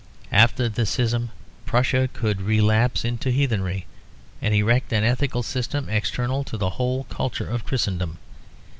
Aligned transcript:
After 0.31 0.67
the 0.67 0.87
schism 0.87 1.29
Prussia 1.67 2.09
could 2.11 2.41
relapse 2.41 3.05
into 3.05 3.29
heathenry 3.29 3.85
and 4.41 4.51
erect 4.51 4.91
an 4.91 5.03
ethical 5.03 5.43
system 5.43 5.89
external 5.89 6.43
to 6.45 6.57
the 6.57 6.71
whole 6.71 7.03
culture 7.03 7.47
of 7.47 7.67
Christendom. 7.67 8.17